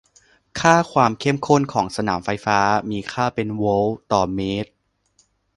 [0.59, 2.59] ค่าความเข้มข้นของสนามไฟฟ้า
[2.91, 4.71] มีค่าเป็นโวลต์ต่อเมตร